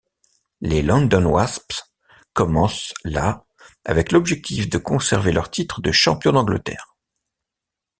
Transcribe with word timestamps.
Les 0.61 0.81
London 0.81 1.25
Wasps 1.27 1.93
commencent 2.33 2.91
la 3.05 3.45
avec 3.85 4.11
l'objectif 4.11 4.67
de 4.67 4.79
conserver 4.79 5.31
leur 5.31 5.51
titre 5.51 5.79
de 5.79 5.91
champion 5.91 6.31
d'Angleterre. 6.31 6.95